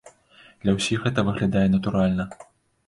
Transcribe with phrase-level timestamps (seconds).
[0.63, 2.29] Для ўсіх гэта выглядае натуральна.